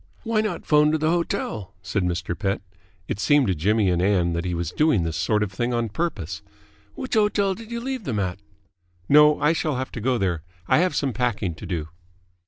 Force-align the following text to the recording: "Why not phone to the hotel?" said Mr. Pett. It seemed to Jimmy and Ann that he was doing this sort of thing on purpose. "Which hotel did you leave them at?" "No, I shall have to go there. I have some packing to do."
"Why 0.23 0.41
not 0.41 0.65
phone 0.65 0.91
to 0.93 0.97
the 0.97 1.11
hotel?" 1.11 1.75
said 1.83 2.01
Mr. 2.01 2.35
Pett. 2.35 2.63
It 3.07 3.19
seemed 3.19 3.45
to 3.45 3.53
Jimmy 3.53 3.91
and 3.91 4.01
Ann 4.01 4.33
that 4.33 4.45
he 4.45 4.55
was 4.55 4.71
doing 4.71 5.03
this 5.03 5.15
sort 5.15 5.43
of 5.43 5.51
thing 5.51 5.75
on 5.75 5.89
purpose. 5.89 6.41
"Which 6.95 7.13
hotel 7.13 7.53
did 7.53 7.69
you 7.69 7.79
leave 7.79 8.05
them 8.05 8.17
at?" 8.17 8.39
"No, 9.07 9.39
I 9.39 9.53
shall 9.53 9.75
have 9.75 9.91
to 9.91 10.01
go 10.01 10.17
there. 10.17 10.41
I 10.67 10.79
have 10.79 10.95
some 10.95 11.13
packing 11.13 11.53
to 11.53 11.67
do." 11.67 11.89